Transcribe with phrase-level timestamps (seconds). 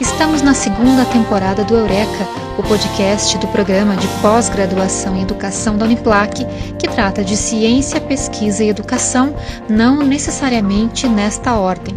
[0.00, 2.26] Estamos na segunda temporada do Eureka,
[2.58, 6.44] o podcast do programa de pós-graduação em educação da Uniplac,
[6.78, 9.34] que trata de ciência, pesquisa e educação,
[9.68, 11.94] não necessariamente nesta ordem.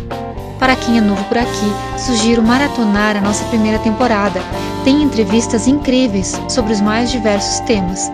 [0.60, 4.42] Para quem é novo por aqui, sugiro maratonar a nossa primeira temporada.
[4.84, 8.12] Tem entrevistas incríveis sobre os mais diversos temas.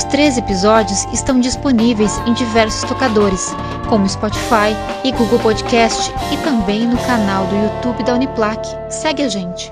[0.00, 3.50] Os três episódios estão disponíveis em diversos tocadores,
[3.86, 4.72] como Spotify
[5.04, 8.66] e Google Podcast, e também no canal do YouTube da Uniplac.
[8.90, 9.70] Segue a gente.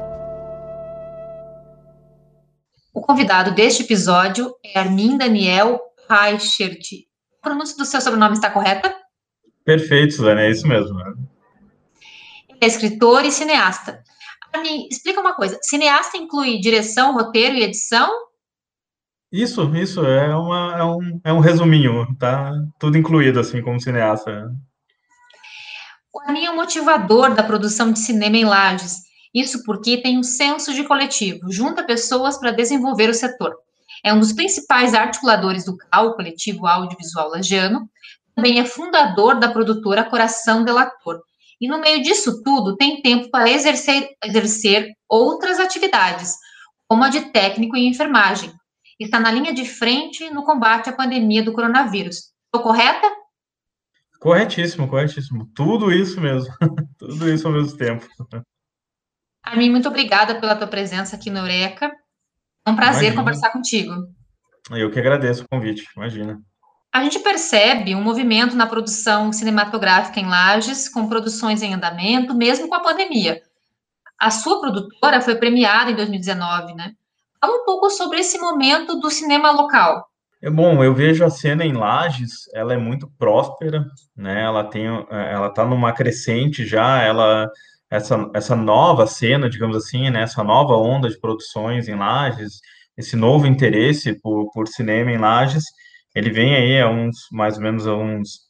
[2.93, 7.07] O convidado deste episódio é Armin Daniel Reichert.
[7.41, 8.95] A pronúncia do seu sobrenome está correta?
[9.65, 10.95] Perfeito, Suzane, é isso mesmo.
[10.95, 11.15] Né?
[12.61, 14.05] é escritor e cineasta.
[14.59, 18.28] Me explica uma coisa: cineasta inclui direção, roteiro e edição?
[19.31, 22.53] Isso, isso, é, uma, é, um, é um resuminho, tá?
[22.79, 24.51] Tudo incluído, assim, como cineasta.
[26.13, 29.03] O Armin é um motivador da produção de cinema em Lages.
[29.35, 33.55] Isso porque tem um senso de coletivo, junta pessoas para desenvolver o setor.
[34.03, 37.89] É um dos principais articuladores do CAU, Coletivo Audiovisual Lagiano.
[38.35, 41.21] Também é fundador da produtora Coração Delator,
[41.61, 46.35] e no meio disso tudo, tem tempo para exercer, exercer outras atividades,
[46.87, 48.53] como a de técnico em enfermagem.
[48.99, 52.33] Está na linha de frente no combate à pandemia do coronavírus.
[52.47, 53.09] Estou correta?
[54.19, 55.49] Corretíssimo, corretíssimo.
[55.55, 56.53] Tudo isso mesmo.
[56.99, 58.07] tudo isso ao mesmo tempo.
[59.43, 61.93] Armin, muito obrigada pela tua presença aqui no Eureka.
[62.67, 63.21] É um prazer imagina.
[63.21, 63.93] conversar contigo.
[64.71, 66.41] Eu que agradeço o convite, imagina.
[66.93, 72.69] A gente percebe um movimento na produção cinematográfica em Lages, com produções em andamento, mesmo
[72.69, 73.41] com a pandemia.
[74.19, 76.93] A sua produtora foi premiada em 2019, né?
[77.41, 80.07] Fala um pouco sobre esse momento do cinema local.
[80.41, 83.85] É bom, eu vejo a cena em Lages, ela é muito próspera,
[84.17, 84.45] né?
[84.45, 87.51] Ela tem, ela tá numa crescente já, ela
[87.91, 90.23] essa, essa nova cena, digamos assim, né?
[90.23, 92.61] Essa nova onda de produções em Lages,
[92.97, 95.65] esse novo interesse por, por cinema em Lages,
[96.15, 98.41] ele vem aí há uns, mais ou menos, há uns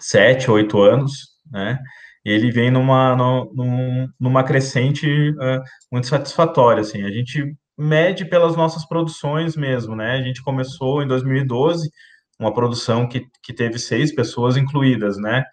[0.00, 1.12] sete, oito anos,
[1.50, 1.78] né?
[2.24, 5.62] E ele vem numa, numa, numa crescente uh,
[5.92, 7.02] muito satisfatória, assim.
[7.04, 10.12] A gente mede pelas nossas produções mesmo, né?
[10.12, 11.90] A gente começou em 2012
[12.38, 15.44] uma produção que, que teve seis pessoas incluídas, né?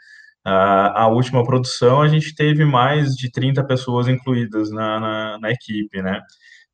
[0.46, 5.52] Uh, a última produção a gente teve mais de 30 pessoas incluídas na, na, na
[5.52, 6.20] equipe, né?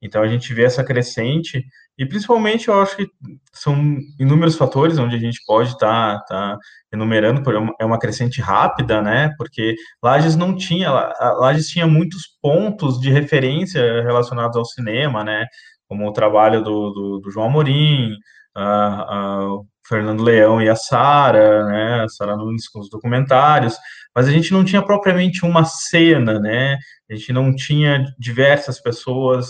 [0.02, 1.66] Então a gente vê essa crescente
[1.98, 3.08] e principalmente eu acho que
[3.52, 3.76] são
[4.20, 6.58] inúmeros fatores onde a gente pode estar tá, tá
[6.94, 9.32] enumerando, por é uma crescente rápida, né?
[9.38, 10.92] Porque Lages não tinha,
[11.40, 15.46] Lages tinha muitos pontos de referência relacionados ao cinema, né?
[15.88, 18.12] Como o trabalho do, do, do João Amorim,
[18.56, 19.48] a, a,
[19.88, 22.04] Fernando Leão e a Sara, né?
[22.04, 23.76] A Sara Nunes com os documentários,
[24.16, 26.78] mas a gente não tinha propriamente uma cena, né?
[27.10, 29.48] A gente não tinha diversas pessoas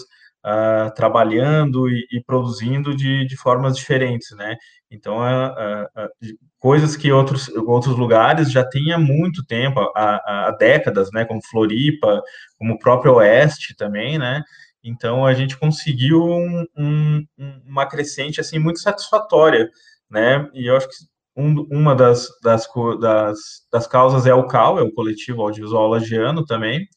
[0.48, 4.56] uh, trabalhando e, e, produzindo de, de formas diferentes, né?
[4.90, 6.10] Então, uh, uh,
[6.58, 11.26] coisas que outros, outros lugares já têm há muito tempo, há, há décadas, né?
[11.26, 12.22] Como Floripa,
[12.58, 14.42] como o próprio Oeste também, né?
[14.84, 17.26] Então, a gente conseguiu um, um,
[17.66, 19.70] uma crescente, assim, muito satisfatória,
[20.10, 20.50] né?
[20.54, 20.96] E eu acho que
[21.36, 22.68] um, uma das, das,
[23.00, 23.38] das,
[23.72, 26.88] das causas é o CAL, é o Coletivo Audiovisual Lagiano também,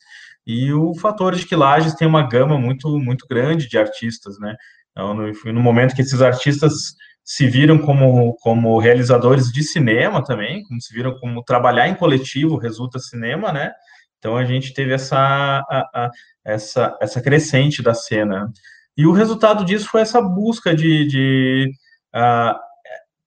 [0.47, 4.57] e o fator de que Lages tem uma gama muito, muito grande de artistas, né?
[4.91, 10.65] Então, no, no momento que esses artistas se viram como, como realizadores de cinema também,
[10.65, 13.73] como se viram como trabalhar em coletivo resulta cinema, né?
[14.19, 16.11] Então a gente teve essa, a, a,
[16.45, 18.53] essa, essa crescente da cena.
[18.97, 21.07] E o resultado disso foi essa busca de.
[21.07, 21.73] de
[22.15, 22.59] uh,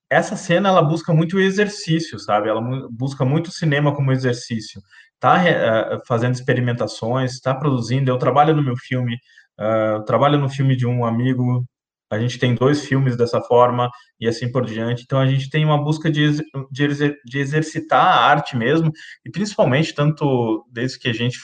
[0.09, 2.47] essa cena ela busca muito o exercício, sabe?
[2.47, 4.81] Ela busca muito cinema como exercício
[5.23, 8.11] está uh, eh, fazendo experimentações, está produzindo.
[8.11, 9.15] Eu trabalho no meu filme,
[9.59, 11.65] uh, trabalho no filme de um amigo.
[12.11, 13.89] A gente tem dois filmes dessa forma
[14.19, 15.03] e assim por diante.
[15.03, 16.37] Então a gente tem uma busca de,
[16.69, 18.91] de, de exercitar a arte mesmo
[19.25, 21.39] e principalmente tanto desde que a gente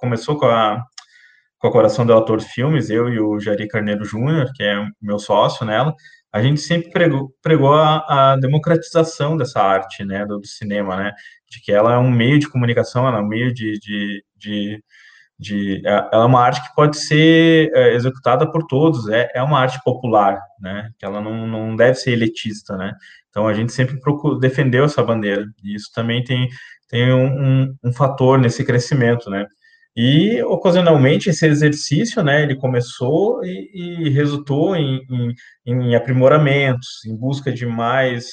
[0.00, 0.82] começou com a
[1.60, 5.18] com a Coração do Autor Filmes, eu e o Jari Carneiro Júnior, que é meu
[5.18, 5.94] sócio nela,
[6.32, 11.12] a gente sempre pregou, pregou a, a, democratização dessa arte, né, do, do, cinema, né,
[11.50, 14.84] de que ela é um meio de comunicação, ela é um meio de, de, de,
[15.38, 19.42] de é, ela é uma arte que pode ser é, executada por todos, é, é
[19.42, 22.92] uma arte popular, né, que ela não, não deve ser elitista, né,
[23.28, 26.48] então a gente sempre procurou, defendeu essa bandeira, e isso também tem,
[26.88, 27.26] tem um,
[27.62, 29.46] um, um fator nesse crescimento, né,
[29.96, 35.34] e, ocasionalmente, esse exercício, né, ele começou e, e resultou em, em,
[35.66, 38.26] em, aprimoramentos, em busca de mais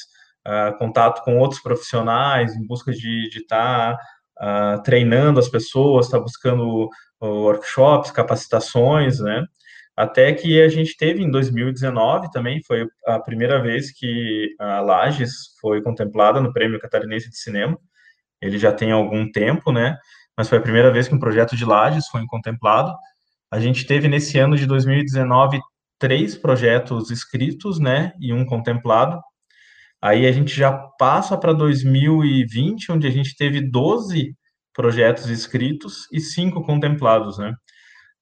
[0.48, 3.98] uh, contato com outros profissionais, em busca de estar
[4.40, 6.90] uh, treinando as pessoas, está buscando
[7.22, 9.44] workshops, capacitações, né?
[9.96, 15.56] Até que a gente teve em 2019 também, foi a primeira vez que a Lages
[15.60, 17.76] foi contemplada no Prêmio Catarinense de Cinema.
[18.40, 19.98] Ele já tem algum tempo, né?
[20.38, 22.94] Mas foi a primeira vez que um projeto de Lages foi contemplado.
[23.52, 25.60] A gente teve nesse ano de 2019
[25.98, 28.14] três projetos escritos, né?
[28.20, 29.20] E um contemplado.
[30.02, 34.36] Aí a gente já passa para 2020, onde a gente teve 12
[34.74, 37.54] projetos escritos e cinco contemplados, né?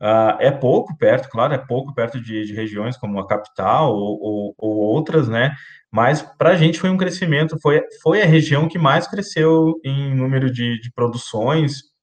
[0.02, 4.20] Uh, é pouco perto, claro, é pouco perto de, de regiões como a capital ou,
[4.22, 5.54] ou, ou outras, né?
[5.92, 10.16] Mas para a gente foi um crescimento, foi, foi a região que mais cresceu em
[10.16, 11.95] número de, de produções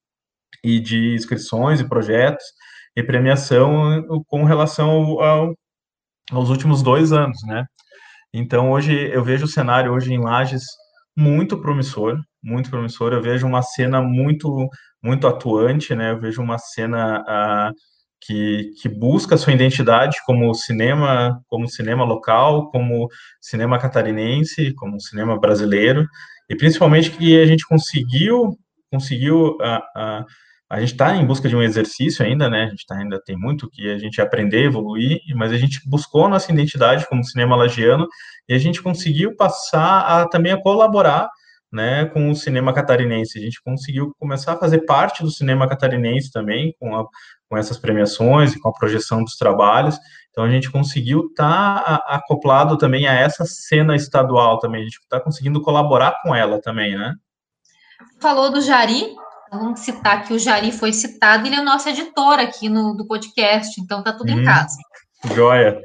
[0.62, 2.44] e de inscrições e projetos
[2.96, 5.54] e premiação com relação ao, ao,
[6.30, 7.64] aos últimos dois anos, né?
[8.34, 10.64] Então hoje eu vejo o cenário hoje em Lages
[11.16, 13.12] muito promissor, muito promissor.
[13.12, 14.68] Eu vejo uma cena muito,
[15.02, 16.12] muito atuante, né?
[16.12, 17.74] Eu vejo uma cena uh,
[18.20, 23.08] que, que busca sua identidade como cinema, como cinema local, como
[23.40, 26.06] cinema catarinense, como cinema brasileiro,
[26.48, 28.56] e principalmente que a gente conseguiu,
[28.90, 30.24] conseguiu uh, uh,
[30.72, 32.64] a gente está em busca de um exercício ainda, né?
[32.64, 36.24] A gente tá, ainda tem muito que a gente aprender, evoluir, mas a gente buscou
[36.24, 38.08] a nossa identidade como cinema lagiano
[38.48, 41.28] e a gente conseguiu passar a, também a colaborar
[41.70, 43.38] né, com o cinema catarinense.
[43.38, 47.04] A gente conseguiu começar a fazer parte do cinema catarinense também, com, a,
[47.50, 49.98] com essas premiações e com a projeção dos trabalhos.
[50.30, 54.80] Então, a gente conseguiu estar tá acoplado também a essa cena estadual também.
[54.80, 57.12] A gente está conseguindo colaborar com ela também, né?
[58.22, 59.14] Falou do Jari,
[59.52, 63.06] vamos citar que o Jari foi citado, ele é o nosso editor aqui no do
[63.06, 64.76] podcast, então tá tudo hum, em casa.
[65.34, 65.78] Joia.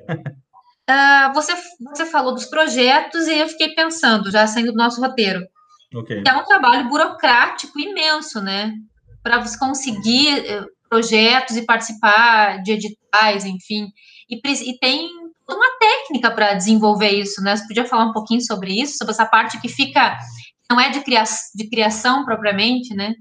[0.90, 5.46] Uh, você, você falou dos projetos e eu fiquei pensando, já saindo do nosso roteiro,
[5.94, 6.24] okay.
[6.25, 8.74] é um trabalho burocrático imenso, né?
[9.22, 13.90] Para você conseguir eh, projetos e participar de editais, enfim.
[14.30, 15.10] E, e tem
[15.50, 17.58] uma técnica para desenvolver isso, né?
[17.58, 20.18] Você podia falar um pouquinho sobre isso, sobre essa parte que fica,
[20.72, 23.14] não é de, cria, de criação propriamente, né?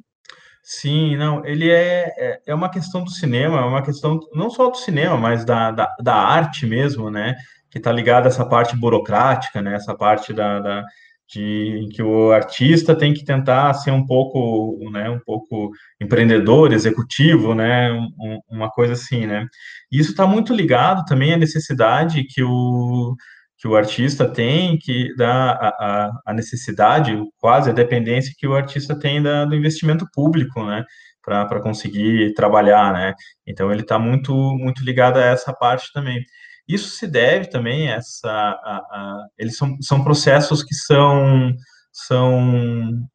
[0.68, 4.68] Sim, não, ele é, é, é uma questão do cinema, é uma questão não só
[4.68, 7.36] do cinema, mas da, da, da arte mesmo, né?
[7.70, 9.76] Que está ligada a essa parte burocrática, né?
[9.76, 10.84] Essa parte da, da
[11.28, 17.52] de que o artista tem que tentar ser um pouco, né, um pouco empreendedor, executivo,
[17.54, 19.46] né, um, uma coisa assim, né.
[19.90, 23.14] Isso está muito ligado também à necessidade que o
[23.58, 28.54] que o artista tem, que dá a, a, a, necessidade, quase a dependência que o
[28.54, 30.84] artista tem da, do investimento público, né,
[31.24, 33.14] para conseguir trabalhar, né.
[33.46, 36.22] Então ele está muito muito ligado a essa parte também.
[36.68, 41.52] Isso se deve também a essa, a, a, eles são, são processos que são
[41.92, 43.08] são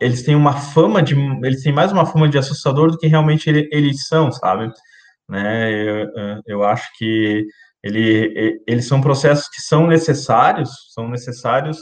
[0.00, 3.48] eles têm uma fama de eles têm mais uma fama de assustador do que realmente
[3.48, 4.70] eles são, sabe?
[5.28, 5.72] Né?
[5.72, 6.08] Eu,
[6.46, 7.46] eu acho que
[7.82, 11.78] ele, eles são processos que são necessários, são necessários,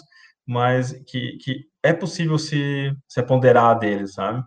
[0.46, 4.42] mas que, que é possível se, se aponderar deles, sabe?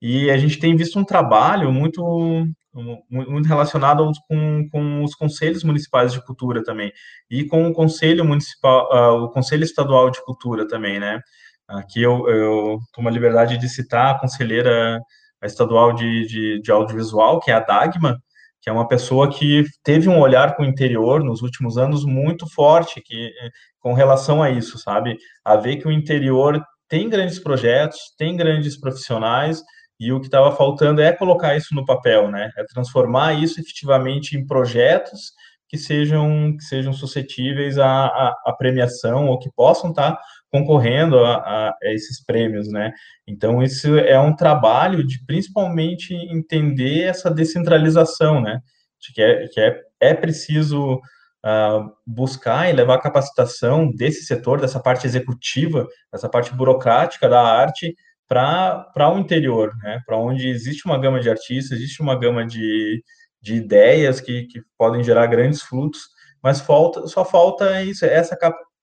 [0.00, 6.12] E a gente tem visto um trabalho muito muito relacionado com, com os conselhos municipais
[6.12, 6.92] de cultura também
[7.28, 11.20] e com o conselho municipal, uh, o conselho estadual de cultura também, né?
[11.68, 15.00] Aqui eu, eu tomo a liberdade de citar a conselheira
[15.42, 18.16] estadual de, de, de audiovisual, que é a Dagma,
[18.60, 22.46] que é uma pessoa que teve um olhar com o interior nos últimos anos muito
[22.52, 25.16] forte que eh, com relação a isso, sabe?
[25.44, 29.62] A ver que o interior tem grandes projetos, tem grandes profissionais
[29.98, 32.50] e o que estava faltando é colocar isso no papel, né?
[32.56, 35.32] É transformar isso efetivamente em projetos
[35.68, 41.18] que sejam que sejam suscetíveis à, à, à premiação ou que possam estar tá concorrendo
[41.24, 42.92] a, a, esses prêmios, né?
[43.26, 48.60] Então isso é um trabalho de principalmente entender essa descentralização, né?
[49.00, 54.60] De que é, que é, é preciso uh, buscar e levar a capacitação desse setor,
[54.60, 57.94] dessa parte executiva, dessa parte burocrática da arte
[58.28, 60.00] para o interior, né?
[60.06, 63.02] Para onde existe uma gama de artistas, existe uma gama de,
[63.40, 66.02] de ideias que, que podem gerar grandes frutos,
[66.42, 68.36] mas falta, só falta isso, essa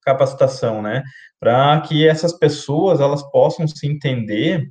[0.08, 1.04] capacitação, né?
[1.40, 4.70] Para que essas pessoas elas possam se entender,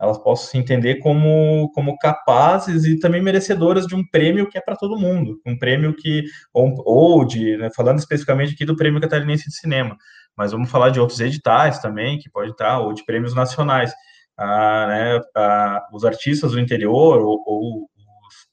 [0.00, 4.60] elas possam se entender como, como capazes e também merecedoras de um prêmio que é
[4.60, 9.00] para todo mundo, um prêmio que ou, ou de, né, falando especificamente aqui do prêmio
[9.00, 9.96] catarinense de cinema,
[10.36, 13.92] mas vamos falar de outros editais também que pode estar ou de prêmios nacionais.
[14.38, 17.90] Ah, né, ah, os artistas do interior ou, ou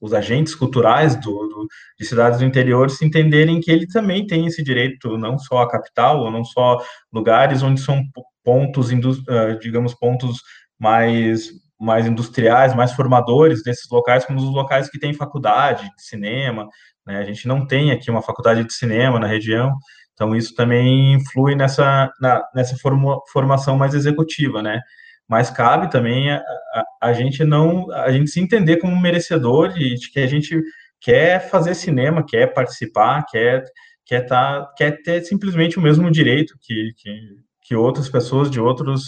[0.03, 1.65] os agentes culturais do, do,
[1.97, 5.69] de cidades do interior se entenderem que ele também tem esse direito, não só a
[5.69, 8.03] capital, ou não só lugares onde são
[8.43, 8.89] pontos,
[9.29, 10.41] ah, digamos, pontos
[10.77, 16.67] mais, mais industriais, mais formadores desses locais, como os locais que têm faculdade de cinema,
[17.07, 17.19] né?
[17.19, 19.71] A gente não tem aqui uma faculdade de cinema na região,
[20.13, 24.81] então isso também influi nessa, na, nessa forma, formação mais executiva, né?
[25.27, 29.95] Mas cabe também a, a, a, gente não, a gente se entender como merecedor de,
[29.95, 30.61] de que a gente
[30.99, 33.63] quer fazer cinema, quer participar, quer
[34.05, 37.19] quer tá, quer ter simplesmente o mesmo direito que, que,
[37.63, 39.03] que outras pessoas de outros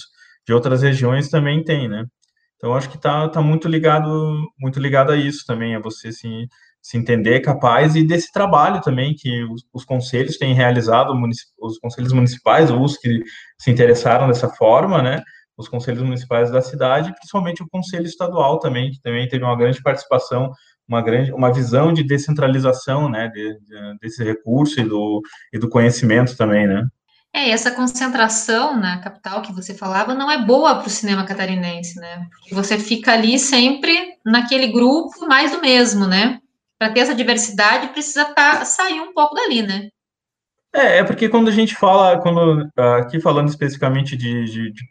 [0.48, 2.06] de outras regiões também têm, né?
[2.56, 4.10] Então acho que tá, tá muito ligado
[4.60, 6.48] muito ligado a isso também, a você se,
[6.82, 11.14] se entender capaz e desse trabalho também que os, os conselhos têm realizado,
[11.60, 13.22] os conselhos municipais, os que
[13.60, 15.22] se interessaram dessa forma, né?
[15.58, 19.82] Os conselhos municipais da cidade, principalmente o conselho estadual também, que também teve uma grande
[19.82, 20.52] participação,
[20.88, 25.22] uma grande, uma visão de descentralização, né, de, de, desse recurso e do,
[25.54, 26.88] e do conhecimento também, né?
[27.34, 32.00] É, essa concentração na capital que você falava não é boa para o cinema catarinense,
[32.00, 32.28] né?
[32.32, 36.40] Porque você fica ali sempre naquele grupo mais do mesmo, né?
[36.80, 39.90] Para ter essa diversidade, precisa tá, sair um pouco dali, né?
[40.74, 42.70] É, é porque quando a gente fala, quando
[43.00, 44.84] aqui falando especificamente de, de, de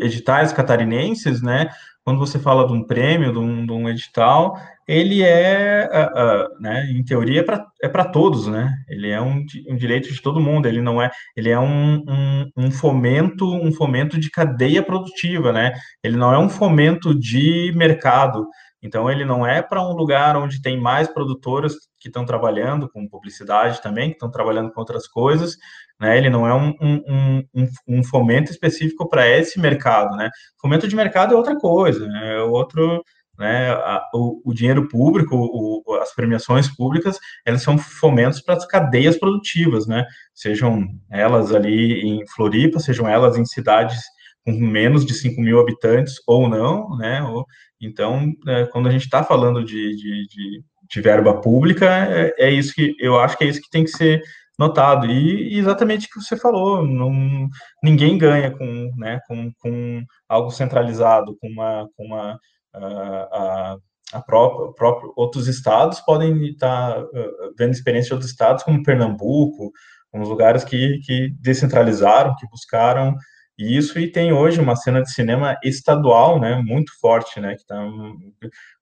[0.00, 1.68] editais catarinenses, né?
[2.04, 4.56] Quando você fala de um prêmio, de um, de um edital,
[4.86, 8.72] ele é, uh, uh, né, em teoria, é para é todos, né?
[8.88, 10.66] Ele é um, um, direito de todo mundo.
[10.66, 15.72] Ele não é, ele é um, um, um, fomento, um fomento de cadeia produtiva, né?
[16.00, 18.46] Ele não é um fomento de mercado.
[18.80, 21.74] Então, ele não é para um lugar onde tem mais produtoras
[22.06, 25.56] que estão trabalhando com publicidade também, que estão trabalhando com outras coisas,
[26.00, 26.16] né?
[26.16, 30.30] Ele não é um, um, um, um fomento específico para esse mercado, né?
[30.60, 32.36] Fomento de mercado é outra coisa, né?
[32.36, 33.02] é outro,
[33.36, 38.66] né, a, o, o, dinheiro público, o, as premiações públicas, elas são fomentos para as
[38.66, 44.00] cadeias produtivas, né, sejam elas ali em Floripa, sejam elas em cidades
[44.44, 47.44] com menos de 5 mil habitantes ou não, né, ou,
[47.80, 52.50] então, é, quando a gente está falando de, de, de, de, verba pública, é, é,
[52.50, 54.22] isso que, eu acho que é isso que tem que ser
[54.58, 57.48] notado, e, e exatamente o que você falou, não,
[57.82, 62.38] ninguém ganha com, né, com, com algo centralizado, com uma, com uma
[62.74, 63.76] a,
[64.12, 69.72] a própria, próprio, outros estados podem estar uh, vendo experiência de outros estados, como Pernambuco,
[70.14, 73.14] uns lugares que, que descentralizaram, que buscaram
[73.58, 77.82] isso, e tem hoje uma cena de cinema estadual, né, muito forte, né, que está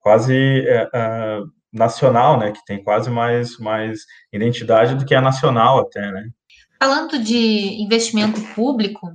[0.00, 4.00] quase uh, nacional, né, que tem quase mais, mais
[4.32, 6.28] identidade do que a nacional até, né.
[6.80, 9.12] Falando de investimento público,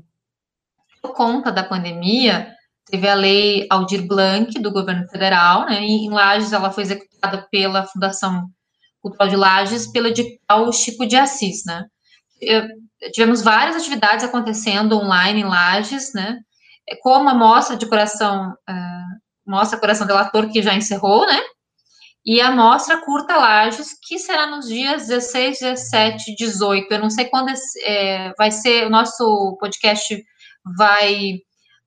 [1.01, 2.53] por conta da pandemia,
[2.89, 5.79] Teve a lei Aldir Blanc, do governo federal, né?
[5.81, 8.49] E em Lages ela foi executada pela Fundação
[8.99, 11.85] Cultural de Lages, pelo edital Chico de Assis, né?
[12.41, 12.67] Eu,
[13.13, 16.39] tivemos várias atividades acontecendo online em Lages, né?
[17.03, 21.39] Como a mostra de coração, uh, mostra Coração Delator, que já encerrou, né?
[22.31, 26.93] E a mostra Curta Lages, que será nos dias 16, 17, 18.
[26.93, 27.51] Eu não sei quando
[27.83, 30.15] é, vai ser, o nosso podcast
[30.77, 31.39] vai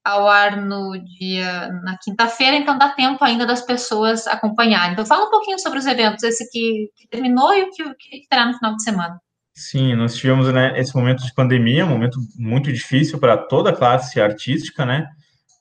[0.03, 4.95] ao ar no dia na quinta-feira, então dá tempo ainda das pessoas acompanharem.
[4.95, 8.27] Então fala um pouquinho sobre os eventos, esse que, que terminou e o que, que,
[8.29, 9.21] terá no final de semana.
[9.55, 13.77] Sim, nós tivemos né, esse momento de pandemia, um momento muito difícil para toda a
[13.77, 15.07] classe artística, né?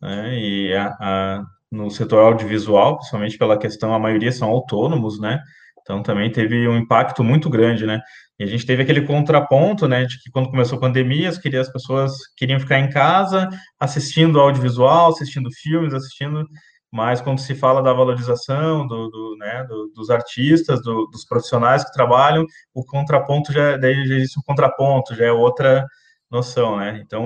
[0.01, 5.39] né e a, a, no setor audiovisual, principalmente pela questão, a maioria são autônomos, né?
[5.81, 7.99] Então também teve um impacto muito grande, né?
[8.39, 11.71] E a gente teve aquele contraponto, né, de que quando começou a pandemia, as, as
[11.71, 13.47] pessoas queriam ficar em casa,
[13.79, 16.47] assistindo audiovisual, assistindo filmes, assistindo,
[16.91, 21.83] mas quando se fala da valorização do, do né, do, dos artistas, do, dos profissionais
[21.83, 25.85] que trabalham, o contraponto já, daí já existe um contraponto, já é outra
[26.29, 27.01] noção, né?
[27.05, 27.23] Então,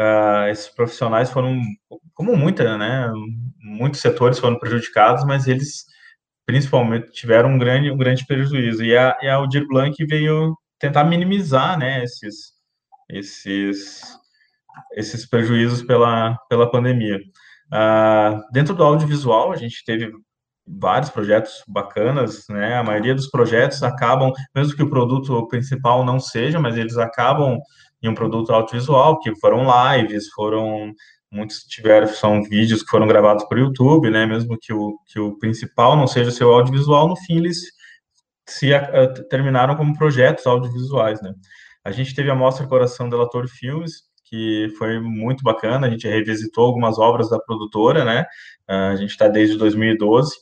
[0.00, 1.60] uh, esses profissionais foram,
[2.14, 3.10] como muita, né,
[3.62, 5.84] muitos setores foram prejudicados, mas eles
[6.46, 8.82] principalmente tiveram um grande, um grande prejuízo.
[8.82, 12.52] E a, e a Aldir Blanc veio tentar minimizar né, esses,
[13.08, 14.02] esses,
[14.94, 17.18] esses prejuízos pela, pela pandemia.
[17.72, 20.10] Uh, dentro do audiovisual, a gente teve
[20.66, 22.76] vários projetos bacanas, né?
[22.76, 27.58] A maioria dos projetos acabam, mesmo que o produto principal não seja, mas eles acabam
[28.02, 29.66] em um produto audiovisual, que foram
[29.96, 30.92] lives, foram
[31.32, 34.26] muitos tiveram são vídeos que foram gravados por YouTube, né?
[34.26, 37.60] Mesmo que o, que o principal não seja seu audiovisual, no fim eles
[38.48, 41.32] se a, terminaram como projetos audiovisuais, né?
[41.84, 45.86] A gente teve a mostra Coração Delator Filmes, que foi muito bacana.
[45.86, 48.24] A gente revisitou algumas obras da produtora, né?
[48.68, 50.36] A gente está desde 2012.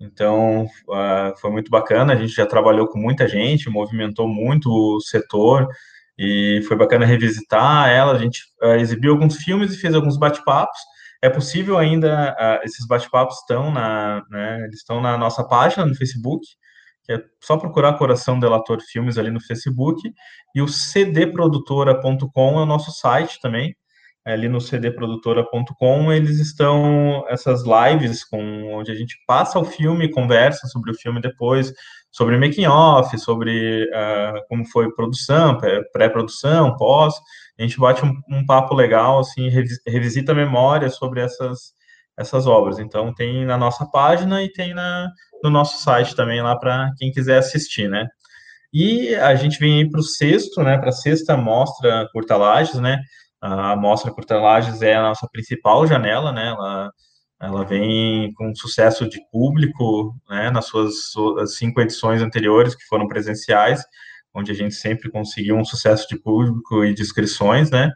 [0.00, 2.12] Então, uh, foi muito bacana.
[2.12, 5.68] A gente já trabalhou com muita gente, movimentou muito o setor,
[6.20, 8.12] e foi bacana revisitar ela.
[8.12, 10.78] A gente uh, exibiu alguns filmes e fez alguns bate-papos.
[11.22, 16.46] é possível ainda, uh, esses bate-papos estão na, né, estão na nossa página no Facebook,
[17.04, 20.12] que é só procurar Coração Delator Filmes ali no Facebook,
[20.54, 23.74] e o cdprodutora.com é o nosso site também,
[24.22, 30.66] ali no cdprodutora.com, eles estão essas lives com onde a gente passa o filme, conversa
[30.68, 31.72] sobre o filme depois,
[32.10, 35.58] sobre making off, sobre uh, como foi produção,
[35.92, 37.14] pré-produção, pós.
[37.58, 39.48] A gente bate um, um papo legal, assim,
[39.86, 41.78] revisita a memória sobre essas
[42.20, 42.78] essas obras.
[42.78, 45.10] Então tem na nossa página e tem na,
[45.42, 48.06] no nosso site também lá para quem quiser assistir, né?
[48.72, 50.78] E a gente vem para o sexto, né?
[50.78, 52.98] Para a sexta mostra Curta Lages, né?
[53.40, 56.48] A mostra Curta Lages é a nossa principal janela, né?
[56.48, 56.92] Ela,
[57.40, 60.50] ela vem com sucesso de público, né?
[60.50, 60.94] Nas suas,
[61.56, 63.82] cinco edições anteriores que foram presenciais,
[64.34, 67.90] onde a gente sempre conseguiu um sucesso de público e de inscrições, né?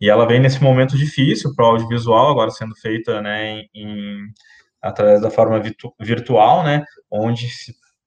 [0.00, 3.62] E ela vem nesse momento difícil para o audiovisual, agora sendo feita, né?
[3.74, 4.26] Em,
[4.82, 6.84] através da forma virtu virtual, né?
[7.10, 7.46] Onde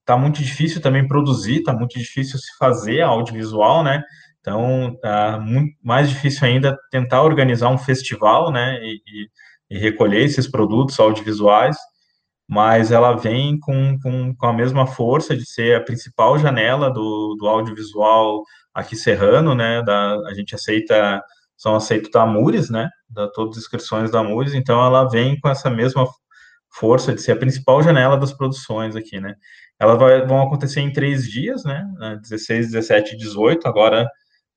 [0.00, 4.02] está muito difícil também produzir, está muito difícil se fazer audiovisual, né?
[4.42, 9.28] Então, é muito mais difícil ainda tentar organizar um festival, né, e, e,
[9.72, 11.76] e recolher esses produtos audiovisuais,
[12.46, 17.34] mas ela vem com, com, com, a mesma força de ser a principal janela do,
[17.38, 18.42] do audiovisual
[18.74, 21.22] aqui serrano, né, da, a gente aceita,
[21.56, 22.26] são aceitos da
[22.70, 26.06] né, da todas as inscrições da Amures, então ela vem com essa mesma
[26.68, 29.34] força de ser a principal janela das produções aqui, né.
[29.80, 31.86] Elas vai, vão acontecer em três dias, né,
[32.20, 34.06] 16, 17 e 18, agora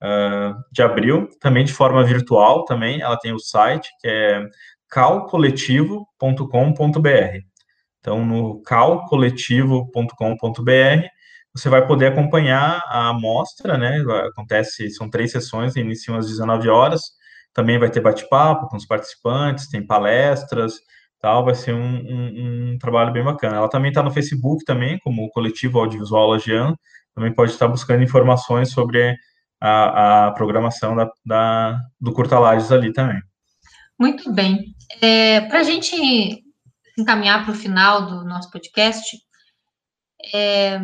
[0.02, 4.46] uh, de abril, também de forma virtual também, ela tem o site, que é
[4.88, 7.40] calcoletivo.com.br.
[8.00, 11.06] Então, no calcoletivo.com.br,
[11.54, 14.02] você vai poder acompanhar a amostra, né?
[14.28, 17.02] Acontece, são três sessões, iniciam às 19 horas.
[17.52, 20.74] Também vai ter bate-papo com os participantes, tem palestras,
[21.20, 21.44] tal.
[21.44, 23.56] Vai ser um, um, um trabalho bem bacana.
[23.56, 26.78] Ela também está no Facebook também, como Coletivo Audiovisual Lagiano.
[27.14, 29.16] Também pode estar buscando informações sobre
[29.60, 33.20] a, a programação da, da, do Curta Lages ali também.
[33.98, 34.74] Muito bem.
[35.00, 36.44] É, para a gente
[36.98, 39.16] encaminhar para o final do nosso podcast,
[40.34, 40.80] é,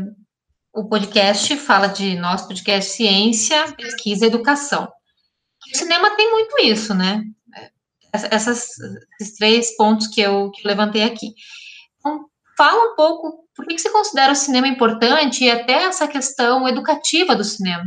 [0.73, 4.91] o podcast fala de nosso podcast Ciência, Pesquisa e Educação.
[5.73, 7.23] O cinema tem muito isso, né?
[8.13, 8.69] Essas,
[9.21, 11.35] esses três pontos que eu, que eu levantei aqui.
[11.99, 16.67] Então, fala um pouco por que você considera o cinema importante e até essa questão
[16.69, 17.85] educativa do cinema.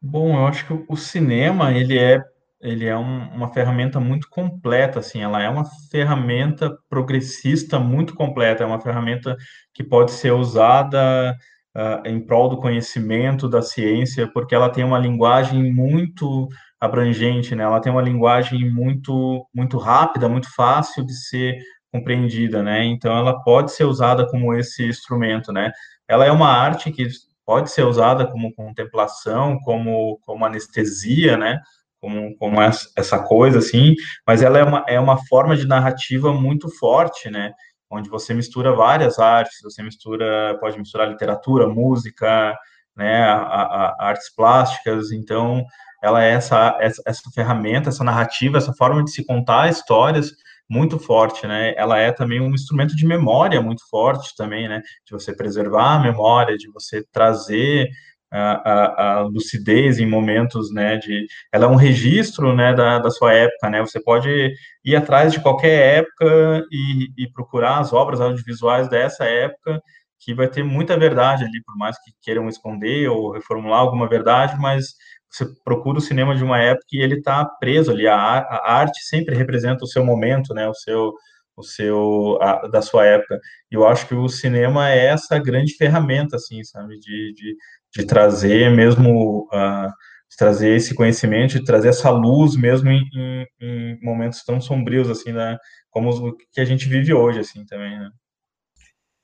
[0.00, 2.22] Bom, eu acho que o cinema, ele é
[2.60, 8.64] ele é um, uma ferramenta muito completa, assim, ela é uma ferramenta progressista muito completa,
[8.64, 9.36] é uma ferramenta
[9.72, 11.36] que pode ser usada
[11.76, 16.48] uh, em prol do conhecimento da ciência, porque ela tem uma linguagem muito
[16.80, 17.64] abrangente, né?
[17.64, 21.58] Ela tem uma linguagem muito muito rápida, muito fácil de ser
[21.92, 22.84] compreendida, né?
[22.84, 25.72] Então ela pode ser usada como esse instrumento, né?
[26.08, 27.08] Ela é uma arte que
[27.46, 31.60] pode ser usada como contemplação, como, como anestesia, né?
[32.00, 33.94] Como, como essa coisa, assim,
[34.26, 37.52] mas ela é uma, é uma forma de narrativa muito forte, né?
[37.90, 42.56] Onde você mistura várias artes, você mistura, pode misturar literatura, música,
[42.96, 43.22] né?
[43.24, 45.64] A, a, a artes plásticas, então
[46.02, 50.30] ela é essa, essa, essa ferramenta, essa narrativa, essa forma de se contar histórias
[50.68, 51.74] muito forte, né?
[51.76, 54.82] Ela é também um instrumento de memória muito forte também, né?
[55.06, 57.88] De você preservar a memória, de você trazer
[58.30, 63.10] a, a, a, lucidez em momentos, né, de, ela é um registro, né, da, da
[63.10, 64.52] sua época, né, você pode
[64.84, 69.80] ir atrás de qualquer época e, e procurar as obras audiovisuais dessa época,
[70.20, 74.56] que vai ter muita verdade ali, por mais que queiram esconder ou reformular alguma verdade,
[74.58, 74.94] mas
[75.30, 78.06] você procura o cinema de uma época e ele está preso ali.
[78.06, 80.68] A, a, arte sempre representa o seu momento, né?
[80.68, 81.12] O seu,
[81.56, 83.38] o seu, a, da sua época.
[83.70, 87.56] Eu acho que o cinema é essa grande ferramenta, assim, sabe, de, de,
[87.94, 89.88] de trazer mesmo, uh,
[90.30, 95.08] de trazer esse conhecimento, de trazer essa luz mesmo em, em, em momentos tão sombrios,
[95.08, 95.56] assim, né?
[95.90, 98.10] Como o que a gente vive hoje, assim, também, né?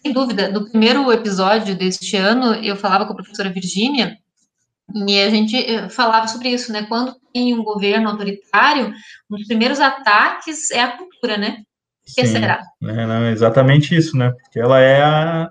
[0.00, 0.50] Sem dúvida.
[0.50, 4.18] No primeiro episódio deste ano, eu falava com a professora Virgínia
[5.08, 6.84] e a gente eh, falava sobre isso, né?
[6.86, 8.92] Quando tem um governo autoritário,
[9.30, 11.62] um dos primeiros ataques é a cultura, né?
[12.06, 12.60] Que Sim, será?
[12.82, 14.30] É, não, exatamente isso, né?
[14.30, 15.50] Porque ela é a,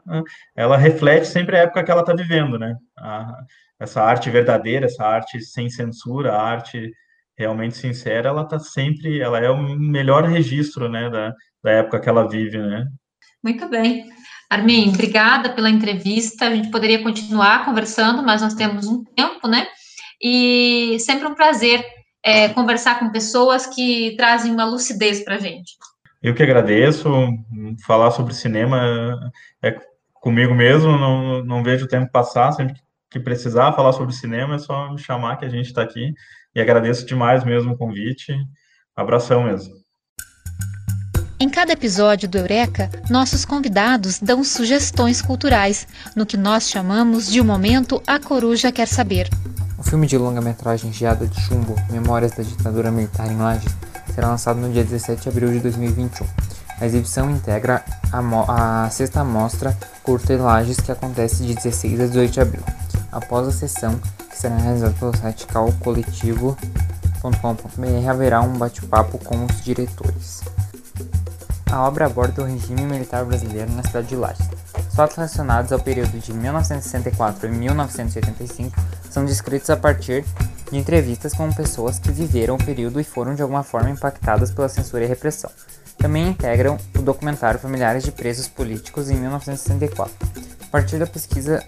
[0.56, 2.76] ela reflete sempre a época que ela está vivendo, né?
[2.98, 3.44] A,
[3.80, 6.92] essa arte verdadeira, essa arte sem censura, a arte
[7.38, 12.08] realmente sincera, ela está sempre, ela é o melhor registro, né, da, da época que
[12.08, 12.86] ela vive, né?
[13.44, 14.06] Muito bem.
[14.50, 16.46] Armin, obrigada pela entrevista.
[16.46, 19.68] A gente poderia continuar conversando, mas nós temos um tempo, né?
[20.22, 21.84] E sempre um prazer
[22.24, 25.74] é, conversar com pessoas que trazem uma lucidez para a gente.
[26.24, 27.10] Eu que agradeço.
[27.86, 29.20] Falar sobre cinema
[29.62, 29.76] é
[30.14, 32.54] comigo mesmo, não, não vejo o tempo passar.
[32.54, 32.76] Sempre
[33.12, 36.14] que precisar falar sobre cinema, é só me chamar que a gente está aqui.
[36.56, 38.34] E agradeço demais mesmo o convite.
[38.96, 39.74] Abração mesmo.
[41.40, 47.42] Em cada episódio do Eureka, nossos convidados dão sugestões culturais, no que nós chamamos de
[47.42, 49.28] o momento A Coruja Quer Saber.
[49.78, 53.76] O filme de longa-metragem Geada de Chumbo, Memórias da Ditadura Militar em Lages,
[54.14, 56.28] será lançado no dia 17 de abril de 2021.
[56.80, 62.08] A exibição integra a, a sexta mostra Curta em Lages, que acontece de 16 a
[62.08, 62.64] 18 de abril.
[63.12, 64.00] Após a sessão,
[64.30, 70.42] que será realizada pelo site calcoletivo.com.br, haverá um bate-papo com os diretores.
[71.72, 74.48] A obra aborda o regime militar brasileiro na cidade de Lages.
[74.94, 80.24] Fatos relacionados ao período de 1964 e 1985 são descritos a partir
[80.72, 84.70] de entrevistas com pessoas que viveram o período e foram de alguma forma impactadas pela
[84.70, 85.50] censura e repressão.
[85.98, 90.14] Também integram o documentário Familiares de Presos Políticos em 1964.
[90.62, 91.64] A partir da pesquisa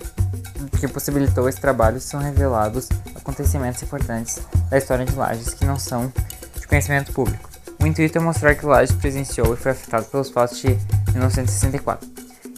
[0.80, 6.12] que possibilitou esse trabalho, são revelados acontecimentos importantes da história de Lages que não são
[6.60, 7.50] de conhecimento público.
[7.82, 10.70] O intuito é mostrar que Lages presenciou e foi afetado pelos fatos de
[11.12, 12.10] 1964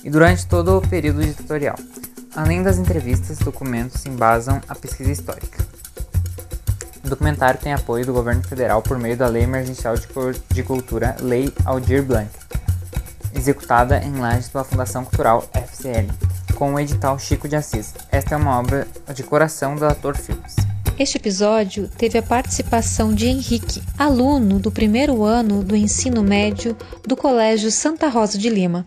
[0.03, 1.75] e durante todo o período ditatorial.
[2.35, 5.76] Além das entrevistas, documentos embasam a pesquisa histórica.
[7.07, 11.49] O documentário tem apoio do governo federal por meio da Lei Emergencial de Cultura, Lei
[11.63, 12.29] Aldir Blanc,
[13.33, 16.11] executada em Lages pela Fundação Cultural FCL,
[16.55, 17.93] com o edital Chico de Assis.
[18.11, 20.57] Esta é uma obra de coração do ator Filmes.
[20.99, 26.75] Este episódio teve a participação de Henrique, aluno do primeiro ano do ensino médio
[27.07, 28.85] do Colégio Santa Rosa de Lima.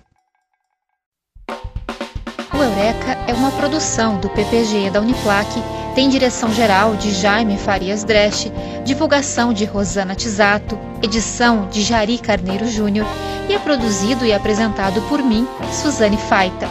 [2.52, 5.48] O Eureka é uma produção do PPG da Uniplac,
[5.94, 8.50] tem direção geral de Jaime Farias Dresch,
[8.84, 13.06] divulgação de Rosana Tisato, edição de Jari Carneiro Júnior
[13.48, 16.68] e é produzido e apresentado por mim, Suzane Faita.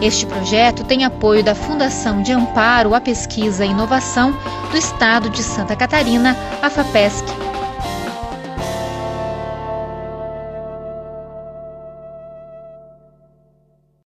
[0.00, 4.32] Este projeto tem apoio da Fundação de Amparo à Pesquisa e Inovação
[4.70, 7.24] do Estado de Santa Catarina, a FAPESC,